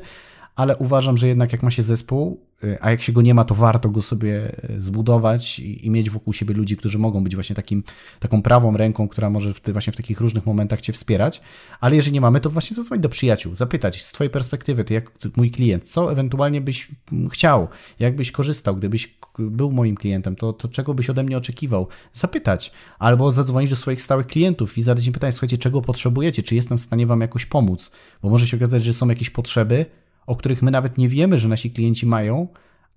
[0.56, 3.46] ale uważam, że jednak jak ma się zespół, y, a jak się go nie ma,
[3.46, 7.36] to warto go sobie y, zbudować i, i mieć wokół siebie ludzi, którzy mogą być
[7.36, 7.84] właśnie takim,
[8.20, 11.42] taką prawą ręką, która może w ty, właśnie w takich różnych momentach cię wspierać.
[11.80, 15.12] Ale jeżeli nie mamy, to właśnie zadzwonić do przyjaciół, zapytać z twojej perspektywy, ty jak
[15.36, 16.92] mój klient, co ewentualnie byś
[17.32, 17.68] chciał,
[18.00, 21.88] jakbyś korzystał, gdybyś był moim klientem, to, to czego byś ode mnie oczekiwał?
[22.14, 22.72] Zapytać.
[23.00, 26.78] Albo zadzwonić do swoich stałych klientów i zadać im pytanie, słuchajcie, czego potrzebujecie, czy jestem
[26.78, 27.92] w stanie wam jakoś pomóc?
[28.22, 29.86] Bo może się okazać, że są jakieś potrzeby,
[30.28, 32.48] o których my nawet nie wiemy, że nasi klienci mają,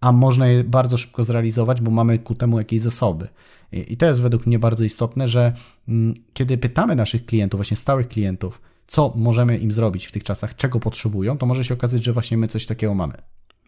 [0.00, 3.28] a można je bardzo szybko zrealizować, bo mamy ku temu jakieś zasoby.
[3.72, 5.52] I to jest według mnie bardzo istotne, że
[5.88, 10.56] mm, kiedy pytamy naszych klientów, właśnie stałych klientów, co możemy im zrobić w tych czasach,
[10.56, 13.14] czego potrzebują, to może się okazać, że właśnie my coś takiego mamy.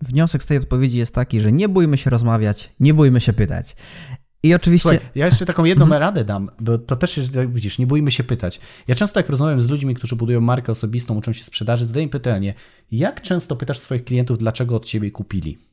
[0.03, 3.77] Wniosek z tej odpowiedzi jest taki, że nie bójmy się rozmawiać, nie bójmy się pytać.
[4.43, 4.89] I oczywiście.
[4.89, 6.01] Słuchaj, ja jeszcze taką jedną mhm.
[6.01, 8.61] radę dam, bo to też jest, jak widzisz, nie bójmy się pytać.
[8.89, 12.55] Ja często, jak rozmawiam z ludźmi, którzy budują markę osobistą, uczą się sprzedaży, zadaję pytanie,
[12.93, 15.68] jak często pytasz swoich klientów, dlaczego od ciebie kupili?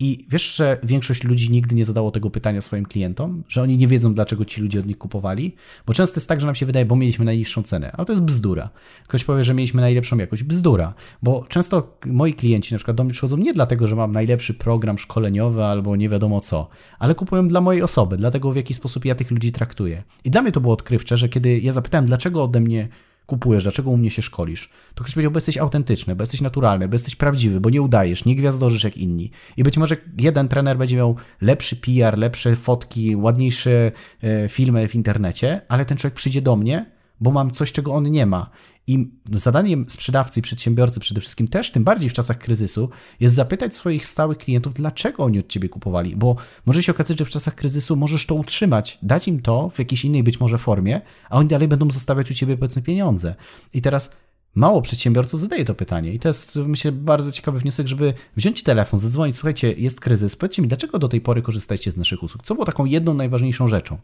[0.00, 3.88] I wiesz, że większość ludzi nigdy nie zadało tego pytania swoim klientom, że oni nie
[3.88, 5.54] wiedzą, dlaczego ci ludzie od nich kupowali,
[5.86, 8.22] bo często jest tak, że nam się wydaje, bo mieliśmy najniższą cenę, ale to jest
[8.22, 8.70] bzdura.
[9.08, 13.12] Ktoś powie, że mieliśmy najlepszą jakość, bzdura, bo często moi klienci na przykład do mnie
[13.12, 17.60] przychodzą nie dlatego, że mam najlepszy program szkoleniowy albo nie wiadomo co, ale kupują dla
[17.60, 20.02] mojej osoby, dlatego w jaki sposób ja tych ludzi traktuję.
[20.24, 22.88] I dla mnie to było odkrywcze, że kiedy ja zapytałem, dlaczego ode mnie
[23.30, 26.88] kupujesz, dlaczego u mnie się szkolisz, to ktoś powiedział, bo jesteś autentyczny, bo jesteś naturalny,
[26.88, 29.30] bo jesteś prawdziwy, bo nie udajesz, nie gwiazdorzysz jak inni.
[29.56, 34.94] I być może jeden trener będzie miał lepszy PR, lepsze fotki, ładniejsze e, filmy w
[34.94, 36.86] internecie, ale ten człowiek przyjdzie do mnie,
[37.20, 38.50] bo mam coś, czego on nie ma.
[38.86, 43.74] I zadaniem sprzedawcy i przedsiębiorcy przede wszystkim też, tym bardziej w czasach kryzysu, jest zapytać
[43.74, 46.16] swoich stałych klientów, dlaczego oni od ciebie kupowali.
[46.16, 49.78] Bo może się okazać, że w czasach kryzysu możesz to utrzymać, dać im to w
[49.78, 53.34] jakiejś innej być może formie, a oni dalej będą zostawiać u ciebie powiedzmy pieniądze.
[53.74, 54.16] I teraz
[54.54, 56.14] mało przedsiębiorców zadaje to pytanie.
[56.14, 60.62] I to jest, myślę, bardzo ciekawy wniosek, żeby wziąć telefon, zadzwonić, słuchajcie, jest kryzys, powiedzcie
[60.62, 62.42] mi, dlaczego do tej pory korzystajcie z naszych usług?
[62.44, 63.98] Co było taką jedną najważniejszą rzeczą?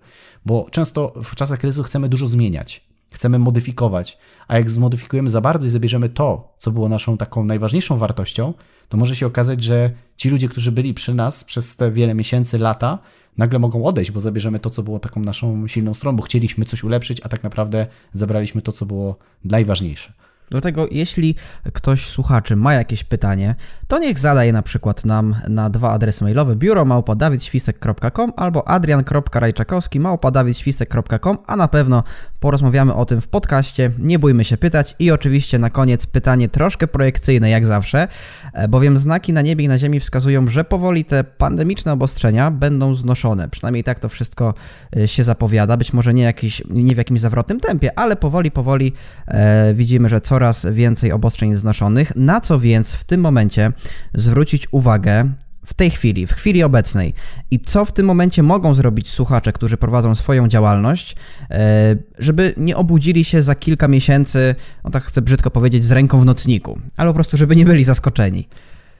[0.44, 5.66] Bo często w czasach kryzysu chcemy dużo zmieniać chcemy modyfikować, a jak zmodyfikujemy za bardzo
[5.66, 8.54] i zabierzemy to, co było naszą taką najważniejszą wartością,
[8.88, 12.58] to może się okazać, że ci ludzie, którzy byli przy nas przez te wiele miesięcy,
[12.58, 12.98] lata,
[13.36, 16.84] nagle mogą odejść, bo zabierzemy to, co było taką naszą silną stroną, bo chcieliśmy coś
[16.84, 20.12] ulepszyć, a tak naprawdę zabraliśmy to, co było najważniejsze.
[20.50, 21.34] Dlatego jeśli
[21.72, 23.54] ktoś słuchaczy ma jakieś pytanie,
[23.88, 31.38] to niech zadaje na przykład nam na dwa adresy mailowe biuro małpadawidświsek.com albo adrian.rajczakowski małpadawidświsek.com,
[31.46, 32.02] a na pewno
[32.40, 33.90] porozmawiamy o tym w podcaście.
[33.98, 38.08] Nie bójmy się pytać i oczywiście na koniec pytanie troszkę projekcyjne jak zawsze,
[38.52, 42.94] e, bowiem znaki na niebie i na ziemi wskazują, że powoli te pandemiczne obostrzenia będą
[42.94, 43.48] znoszone.
[43.48, 44.54] Przynajmniej tak to wszystko
[44.96, 45.76] e, się zapowiada.
[45.76, 48.92] Być może nie, jakiś, nie w jakimś zawrotnym tempie, ale powoli, powoli
[49.28, 53.72] e, widzimy, że co coraz więcej obostrzeń znoszonych, na co więc w tym momencie
[54.14, 55.28] zwrócić uwagę
[55.66, 57.14] w tej chwili, w chwili obecnej
[57.50, 61.16] i co w tym momencie mogą zrobić słuchacze, którzy prowadzą swoją działalność,
[61.50, 66.20] e, żeby nie obudzili się za kilka miesięcy, no tak chcę brzydko powiedzieć, z ręką
[66.20, 68.48] w nocniku, ale po prostu, żeby nie byli zaskoczeni.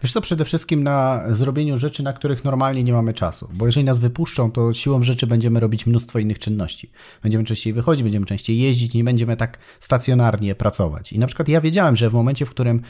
[0.03, 3.87] Wiesz co, przede wszystkim na zrobieniu rzeczy, na których normalnie nie mamy czasu, bo jeżeli
[3.87, 6.91] nas wypuszczą, to siłą rzeczy będziemy robić mnóstwo innych czynności.
[7.23, 11.13] Będziemy częściej wychodzić, będziemy częściej jeździć, nie będziemy tak stacjonarnie pracować.
[11.13, 12.83] I na przykład ja wiedziałem, że w momencie, w którym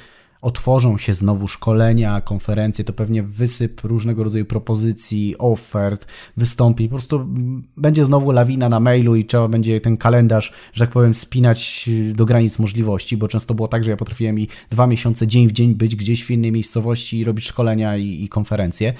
[0.47, 6.07] otworzą się znowu szkolenia, konferencje, to pewnie wysyp różnego rodzaju propozycji, ofert,
[6.37, 6.89] wystąpień.
[6.89, 7.27] Po prostu
[7.77, 12.25] będzie znowu lawina na mailu i trzeba będzie ten kalendarz, że tak powiem, spinać do
[12.25, 15.75] granic możliwości, bo często było tak, że ja potrafiłem i dwa miesiące dzień w dzień
[15.75, 18.95] być gdzieś w innej miejscowości i robić szkolenia i, i konferencje.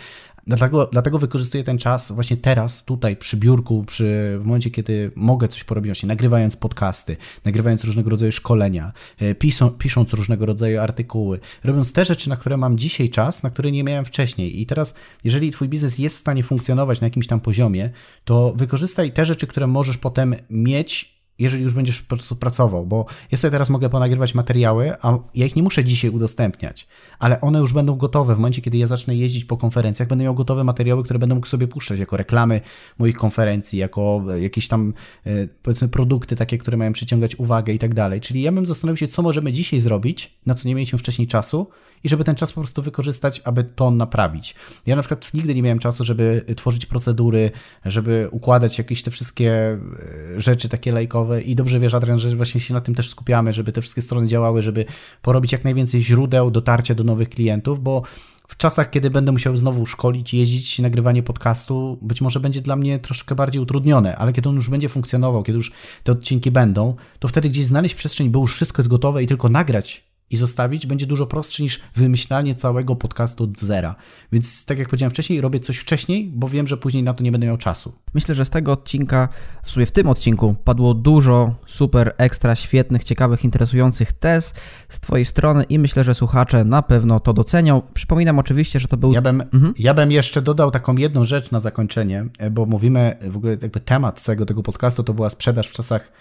[0.47, 5.49] Dlatego, dlatego wykorzystuję ten czas właśnie teraz, tutaj przy biurku, przy, w momencie, kiedy mogę
[5.49, 11.41] coś porobić, właśnie nagrywając podcasty, nagrywając różnego rodzaju szkolenia, e, pisą, pisząc różnego rodzaju artykuły,
[11.65, 14.61] robiąc te rzeczy, na które mam dzisiaj czas, na które nie miałem wcześniej.
[14.61, 17.91] I teraz, jeżeli Twój biznes jest w stanie funkcjonować na jakimś tam poziomie,
[18.25, 23.07] to wykorzystaj te rzeczy, które możesz potem mieć jeżeli już będziesz po prostu pracował, bo
[23.31, 27.59] ja sobie teraz mogę ponagrywać materiały, a ja ich nie muszę dzisiaj udostępniać, ale one
[27.59, 31.05] już będą gotowe w momencie, kiedy ja zacznę jeździć po konferencjach, będę miał gotowe materiały,
[31.05, 32.61] które będę mógł sobie puszczać jako reklamy
[32.99, 34.95] moich konferencji, jako jakieś tam
[35.27, 35.31] e,
[35.63, 38.21] powiedzmy produkty takie, które mają przyciągać uwagę i tak dalej.
[38.21, 41.67] Czyli ja bym zastanowił się, co możemy dzisiaj zrobić, na co nie mieliśmy wcześniej czasu
[42.05, 44.55] i żeby ten czas po prostu wykorzystać, aby to naprawić.
[44.87, 47.51] Ja na przykład nigdy nie miałem czasu, żeby tworzyć procedury,
[47.85, 49.79] żeby układać jakieś te wszystkie
[50.37, 53.53] e, rzeczy takie lajkowe, i dobrze wiesz, Adrian, że właśnie się na tym też skupiamy,
[53.53, 54.85] żeby te wszystkie strony działały, żeby
[55.23, 58.03] porobić jak najwięcej źródeł dotarcia do nowych klientów, bo
[58.49, 62.99] w czasach, kiedy będę musiał znowu szkolić, jeździć, nagrywanie podcastu, być może będzie dla mnie
[62.99, 65.73] troszkę bardziej utrudnione, ale kiedy on już będzie funkcjonował, kiedy już
[66.05, 69.49] te odcinki będą, to wtedy gdzieś znaleźć przestrzeń, bo już wszystko jest gotowe i tylko
[69.49, 73.95] nagrać i zostawić będzie dużo prostsze niż wymyślanie całego podcastu od zera.
[74.33, 77.33] Więc tak jak powiedziałem wcześniej, robię coś wcześniej, bo wiem, że później na to nie
[77.33, 77.93] będę miał czasu.
[78.15, 79.29] Myślę, że z tego odcinka,
[79.63, 84.55] w sumie w tym odcinku, padło dużo super, ekstra, świetnych, ciekawych, interesujących tez
[84.89, 87.83] z Twojej strony i myślę, że słuchacze na pewno to docenią.
[87.95, 89.13] Przypominam oczywiście, że to był...
[89.13, 89.75] Ja bym, mhm.
[89.79, 94.21] ja bym jeszcze dodał taką jedną rzecz na zakończenie, bo mówimy, w ogóle jakby temat
[94.21, 96.13] całego tego podcastu to była sprzedaż w czasach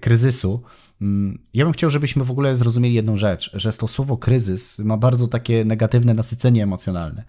[0.00, 0.62] kryzysu.
[1.00, 4.96] Mm, ja bym chciał, żebyśmy w ogóle zrozumieli jedną rzecz, że to słowo kryzys ma
[4.96, 7.24] bardzo takie negatywne nasycenie emocjonalne.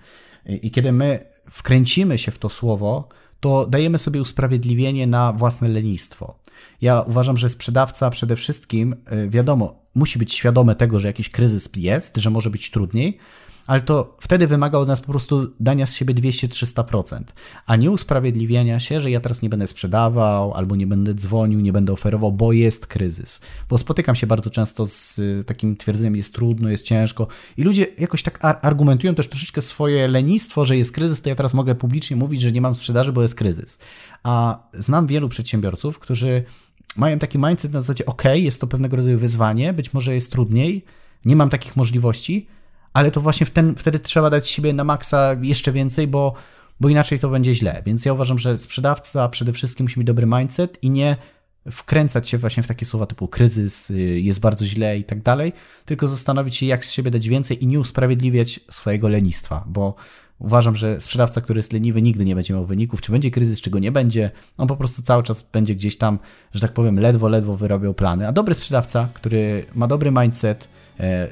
[0.45, 6.39] I kiedy my wkręcimy się w to słowo, to dajemy sobie usprawiedliwienie na własne lenistwo.
[6.81, 11.69] Ja uważam, że sprzedawca przede wszystkim, e, wiadomo, musi być świadomy tego, że jakiś kryzys
[11.75, 13.17] jest, że może być trudniej,
[13.67, 17.21] ale to wtedy wymaga od nas po prostu dania z siebie 200-300%,
[17.65, 21.73] a nie usprawiedliwiania się, że ja teraz nie będę sprzedawał, albo nie będę dzwonił, nie
[21.73, 23.41] będę oferował, bo jest kryzys.
[23.69, 27.27] Bo spotykam się bardzo często z y, takim twierdzeniem, jest trudno, jest ciężko
[27.57, 31.53] i ludzie jakoś tak argumentują też troszeczkę swoje lenistwo, że jest kryzys, to ja teraz
[31.53, 33.77] mogę publicznie mówić, że nie mam sprzedaży, bo jest kryzys.
[34.23, 36.43] A znam wielu przedsiębiorców, którzy
[36.95, 40.85] mają taki mindset na zasadzie, ok, jest to pewnego rodzaju wyzwanie, być może jest trudniej,
[41.25, 42.47] nie mam takich możliwości,
[42.97, 46.33] ale to właśnie ten, wtedy trzeba dać siebie na maksa jeszcze więcej, bo,
[46.79, 47.81] bo inaczej to będzie źle.
[47.85, 51.17] Więc ja uważam, że sprzedawca przede wszystkim musi mieć dobry mindset i nie
[51.71, 55.53] wkręcać się właśnie w takie słowa typu kryzys, y, jest bardzo źle i tak dalej,
[55.85, 59.95] tylko zastanowić się, jak z siebie dać więcej i nie usprawiedliwiać swojego lenistwa, bo
[60.39, 63.69] uważam, że sprzedawca, który jest leniwy, nigdy nie będzie miał wyników, czy będzie kryzys, czy
[63.69, 66.19] go nie będzie, on po prostu cały czas będzie gdzieś tam,
[66.53, 70.69] że tak powiem, ledwo, ledwo wyrabiał plany, a dobry sprzedawca, który ma dobry mindset,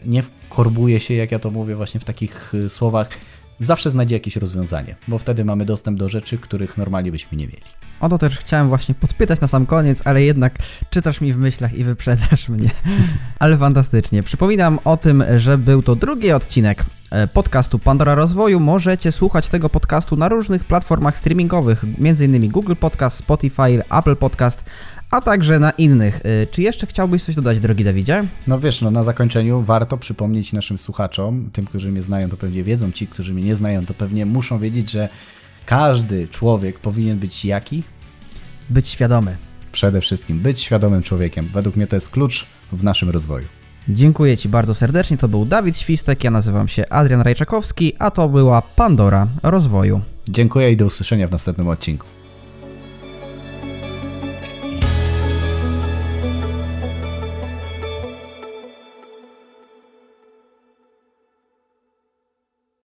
[0.05, 3.09] nie korbuje się, jak ja to mówię właśnie w takich e, słowach,
[3.59, 7.63] zawsze znajdzie jakieś rozwiązanie, bo wtedy mamy dostęp do rzeczy, których normalnie byśmy nie mieli.
[7.99, 10.53] O to też chciałem właśnie podpytać na sam koniec, ale jednak
[10.89, 12.69] czytasz mi w myślach i wyprzedzasz mnie.
[13.39, 14.23] ale fantastycznie.
[14.23, 16.83] Przypominam o tym, że był to drugi odcinek e,
[17.33, 18.59] podcastu Pandora Rozwoju.
[18.59, 22.49] Możecie słuchać tego podcastu na różnych platformach streamingowych, m.in.
[22.49, 24.63] Google Podcast, Spotify, Apple Podcast,
[25.11, 26.25] a także na innych.
[26.25, 28.23] Y, czy jeszcze chciałbyś coś dodać, drogi Dawidzie?
[28.47, 32.63] No wiesz, no na zakończeniu warto przypomnieć naszym słuchaczom, tym, którzy mnie znają, to pewnie
[32.63, 35.09] wiedzą, ci, którzy mnie nie znają, to pewnie muszą wiedzieć, że
[35.65, 37.83] każdy człowiek powinien być jaki?
[38.69, 39.37] Być świadomy.
[39.71, 41.49] Przede wszystkim być świadomym człowiekiem.
[41.53, 43.45] Według mnie to jest klucz w naszym rozwoju.
[43.89, 45.17] Dziękuję Ci bardzo serdecznie.
[45.17, 50.01] To był Dawid Świstek, ja nazywam się Adrian Rajczakowski, a to była Pandora Rozwoju.
[50.29, 52.14] Dziękuję i do usłyszenia w następnym odcinku.